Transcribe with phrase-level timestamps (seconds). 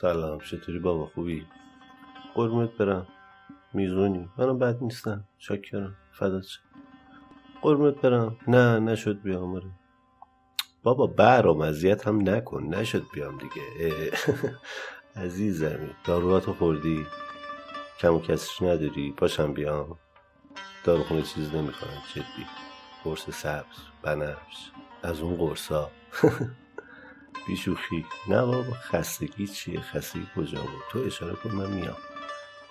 [0.00, 1.46] سلام چطوری بابا؟ خوبی؟
[2.34, 3.06] قرمت برم.
[3.72, 5.24] میزونی؟ منم بد نیستم.
[5.38, 5.96] شاکرم.
[6.12, 6.46] فدات
[7.62, 8.36] قرمت برم.
[8.48, 9.54] نه نشد بیام.
[9.54, 9.70] آره.
[10.82, 12.62] بابا برام اذیت هم نکن.
[12.62, 14.12] نشد بیام دیگه.
[15.24, 17.06] عزیزمی داروهاتو خوردی؟
[18.00, 19.98] کم و کسش نداری؟ پاشم بیام.
[20.84, 22.46] داروخونه چیز نمی‌خوان جدی.
[23.04, 24.70] قرص سبز بنفش
[25.02, 25.90] از اون قرصا.
[27.48, 28.06] بیشوخی.
[28.28, 31.96] نه بابا خستگی چیه؟ خستگی کجا بود؟ تو اشاره کن من میام.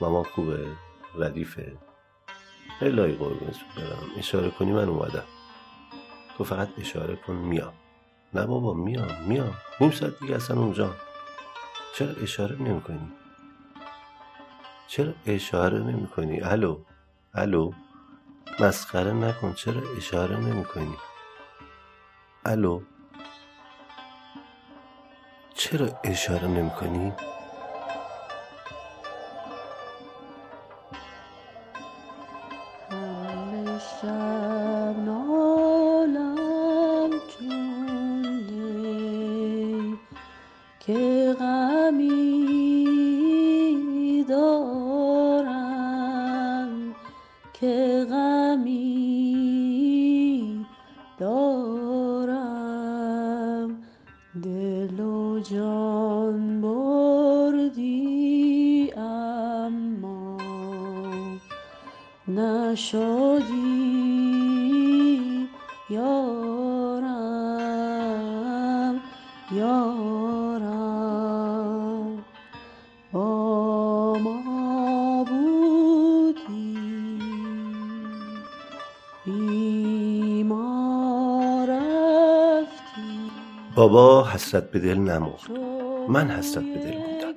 [0.00, 0.66] مامان خوبه؟
[1.18, 1.76] ردیفه؟
[2.80, 4.10] الهی قربونت برم.
[4.18, 5.24] اشاره کنی من اومدم.
[6.38, 7.72] تو فقط اشاره کن میام.
[8.34, 9.54] نه بابا میام میام.
[9.80, 10.94] نیم ساعت دیگه اصلا اونجا.
[11.94, 13.12] چرا اشاره نمی کنی
[14.86, 16.78] چرا اشاره نمی کنی الو
[17.34, 17.72] الو.
[18.60, 19.52] مسخره نکن.
[19.52, 20.96] چرا اشاره نمی کنی
[22.44, 22.82] الو.
[25.74, 27.12] چرا اشاره نمی کنی؟
[40.80, 42.24] که غمی
[44.28, 45.64] دارم
[47.52, 47.93] که
[58.92, 60.36] اما
[62.28, 63.04] نشدی
[65.90, 67.04] یارم
[69.52, 70.84] یارم.
[73.12, 76.78] با ما بودی.
[79.26, 83.30] بی ما رفتی.
[83.74, 85.50] بابا حسرت به دل نمرد.
[86.08, 87.33] من حسرت به دل موندم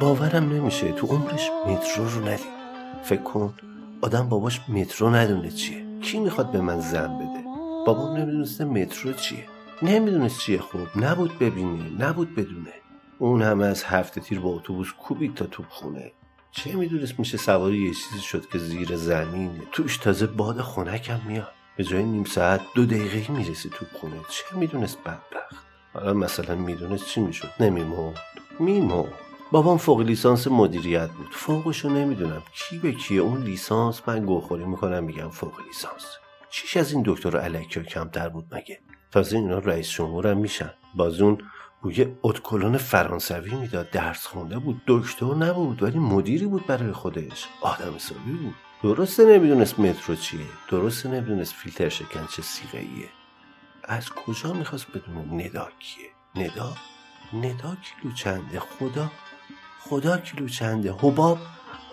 [0.00, 0.92] باورم نمیشه.
[0.92, 2.56] تو عمرش مترو رو ندید
[3.02, 3.54] فکر کن
[4.02, 6.00] آدم باباش مترو ندونه چیه.
[6.00, 7.44] کی می‌خواد به من زن بده؟
[7.86, 9.44] بابام نمی‌دونسته مترو چیه.
[9.82, 10.88] نمی‌دونست چیه خوب.
[10.96, 12.72] نبود ببینه نبود بدونه.
[13.18, 16.12] اون همه از هفته تیر با اتوبوس کوبید تا توپ خونه.
[16.50, 19.62] چه می‌دونست میشه سواری یه چیزی شد که زیر زمینه.
[19.72, 21.52] توش تازه باد خنکم میاد.
[21.76, 24.16] به جای نیم ساعت دو دقیقه می‌رسی توپ خونه.
[24.30, 25.66] چه می‌دونست بدبخت.
[25.92, 28.18] حالا مثلا می‌دونست چی می‌شد؟ نمیمرد.
[28.60, 29.12] میمرد.
[29.52, 31.28] بابام فوق لیسانس مدیریت بود.
[31.30, 33.20] فوقشو نمی‌دونم کی به کیه.
[33.20, 36.06] اون لیسانس من گوخوری می‌کنم میگم فوق لیسانس.
[36.50, 38.80] چیش از این دکتر الکیا کمتر بود مگه؟
[39.10, 40.70] تازه اینا رئیس جمهورم میشن.
[40.94, 41.38] باز اون
[41.82, 43.90] بوی اتکلون فرانسوی می‌داد.
[43.90, 44.82] درس خونده بود.
[44.86, 47.46] دکتر نبود ولی مدیری بود برای خودش.
[47.60, 48.54] آدم حسابی بود.
[48.82, 50.40] درسته نمی‌دونست مترو چیه.
[50.70, 53.08] درسته نمی‌دونست فیلتر شکن چه سیغه ایه
[53.84, 56.72] از کجا می‌خواست بدونه ندا کیه؟ ندا؟
[57.32, 59.10] ندا کیلو چنده؟ خدا
[59.80, 61.38] خدا کیلو چنده؟ حباب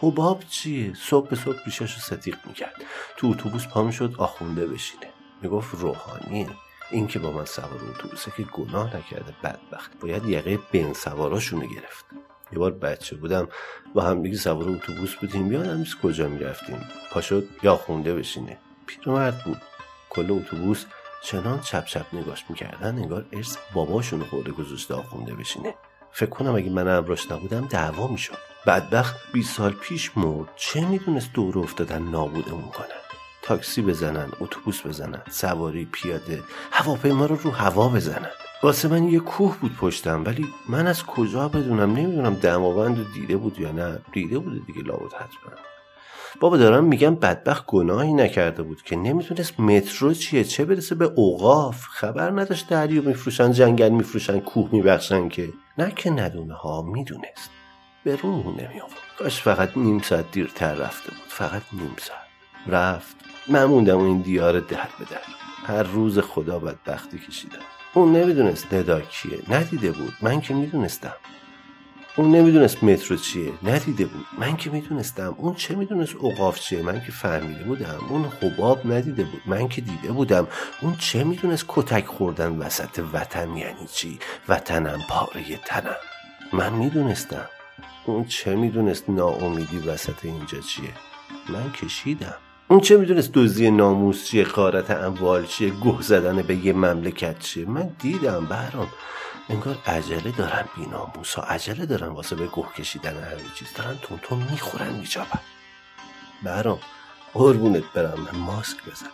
[0.00, 2.84] حباب چیه؟ صبح به صبح ریشش رو صدیق می‌کرد.
[3.16, 5.06] تو اتوبوس پا شد آخونده بشینه.
[5.42, 6.48] می‌گفت روحانیه
[6.90, 10.00] این که با من سوار اتوبوسه که گناه نکرده بدبخت.
[10.00, 12.04] باید یقه بین سواراشونو گرفت.
[12.52, 13.48] یه بار بچه بودم
[13.94, 15.52] با هم دیگه سوار اتوبوس بودیم.
[15.52, 16.88] یادم نیست کجا می‌رفتیم.
[17.12, 18.58] پا شد یا خونده بشینه.
[18.86, 19.62] پیرمرد بود.
[20.10, 20.84] کل اتوبوس
[21.22, 25.74] چنان چپ چپ نگاش می‌کردن انگار ارث باباشونو خورده گذاشته آخونده بشینه.
[26.12, 28.38] فکر کنم اگه من امراش نبودم دعوا می‌شد.
[28.66, 30.48] بدبخت 20 سال پیش مرد.
[30.56, 32.86] چه می‌دونست دور افتادن نابودمون کنن
[33.42, 36.42] تاکسی بزنن اتوبوس بزنن سواری پیاده
[36.72, 38.30] هواپیما رو رو هوا بزنن.
[38.62, 43.36] واسه من یه کوه بود پشتم ولی من از کجا بدونم؟ نمی‌دونم دماوند رو دیده
[43.36, 43.98] بود یا نه.
[44.12, 45.52] دیده بوده دیگه لابد حتما.
[46.40, 51.86] بابا دارم میگم بدبخت گناهی نکرده بود که نمی‌تونست مترو چیه چه برسه به اوقاف؟
[51.90, 55.48] خبر نداشت دریا میفروشن جنگل میفروشن کوه میبخشن که.
[55.78, 57.50] نه که ندونه ها می‌دونست.
[58.04, 61.28] به روح نمی آورد کاش فقط نیم ساعت دیرتر رفته بود.
[61.28, 62.20] فقط نیم ساعت.
[62.66, 63.16] رفت.
[63.48, 65.20] من موندم این دیار در به در.
[65.66, 67.58] هر روز خدا بدبختی کشیدم.
[67.94, 69.38] اون نمی‌دونست ندا کیه.
[69.48, 70.14] ندیده بود.
[70.22, 71.14] من که می‌دونستم.
[72.16, 73.52] اون نمی‌دونست مترو چیه.
[73.62, 74.26] ندیده بود.
[74.38, 75.34] من که می‌دونستم.
[75.38, 76.82] اون چه می‌دونست اوقاف چیه.
[76.82, 77.98] من که فهمیده بودم.
[78.08, 79.42] اون حباب ندیده بود.
[79.46, 80.46] من که دیده بودم.
[80.80, 84.18] اون چه می‌دونست کتک خوردن وسط وطن یعنی چی؟
[84.48, 85.96] وطنم پاره تنم.
[86.52, 87.48] من می‌دونستم.
[88.06, 90.92] اون چه می‌دونست ناامیدی وسط اینجا چیه؟
[91.48, 92.34] من کشیدم.
[92.68, 97.68] اون چه می‌دونست دزدی ناموس چیه؟ قارت اموال چیه؟ گه زدن به یه مملکت چیه؟
[97.68, 98.88] من دیدم برام
[99.52, 103.72] انگار عجله دارن بیناموسا عجله دارن واسه به گوه کشیدن همه چیز.
[103.74, 105.40] دارن تون می‌خورن میجابن
[106.42, 106.78] برام
[107.34, 109.10] قربونت برم ماسک بزن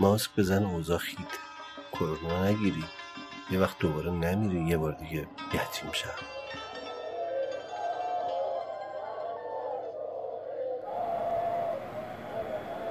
[0.00, 1.18] ماسک بزن اوزا خیت
[1.92, 2.84] کرونا نگیری.
[3.50, 6.08] یه وقت دوباره نمیری یه بار دیگه یتیم شم.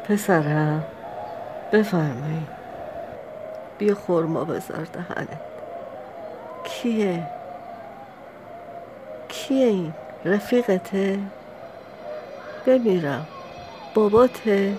[0.03, 0.83] پسرم
[1.73, 2.47] بفرمایید
[3.77, 5.48] بیا خورما بذار دهنت.
[6.63, 7.27] کیه؟
[9.29, 9.93] کیه این
[10.25, 11.19] رفیقته؟
[12.65, 13.27] بمیرم.
[13.93, 14.77] باباته؟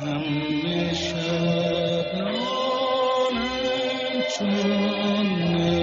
[0.00, 2.28] همه شبنامم
[4.38, 5.77] چون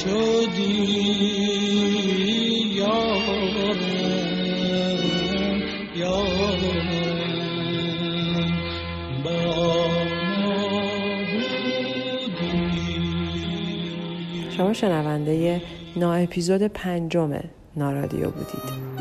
[0.00, 0.70] نشدی
[2.74, 3.76] یارم
[5.96, 6.90] یارم
[9.24, 9.30] با
[14.56, 15.62] شما شنونده
[15.96, 17.40] نا اپیزود پنجم
[17.76, 18.99] نارادیو بودید.